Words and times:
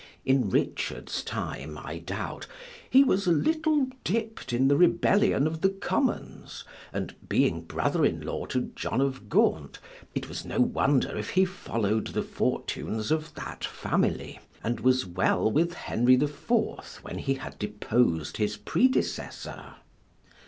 In 0.25 0.49
Richard's 0.49 1.21
time, 1.21 1.77
I 1.77 1.99
doubt, 1.99 2.47
he 2.89 3.03
was 3.03 3.27
a 3.27 3.31
little 3.31 3.85
dipp'd 4.03 4.51
in 4.51 4.67
the 4.67 4.75
rebellion 4.75 5.45
of 5.45 5.61
the 5.61 5.69
commons, 5.69 6.63
and 6.91 7.13
being 7.29 7.61
brother 7.61 8.03
in 8.03 8.19
law 8.19 8.47
to 8.47 8.71
John 8.75 8.99
of 8.99 9.29
Ghant, 9.29 9.77
it 10.15 10.27
was 10.27 10.43
no 10.43 10.59
wonder 10.59 11.15
if 11.15 11.29
he 11.29 11.45
follow'd 11.45 12.07
the 12.07 12.23
fortunes 12.23 13.11
of 13.11 13.35
that 13.35 13.63
family, 13.63 14.39
and 14.63 14.79
was 14.79 15.05
well 15.05 15.51
with 15.51 15.75
Henry 15.75 16.15
the 16.15 16.27
Fourth 16.27 16.99
when 17.03 17.19
he 17.19 17.35
had 17.35 17.59
depos'd 17.59 18.37
his 18.37 18.57
predecessor. 18.57 19.75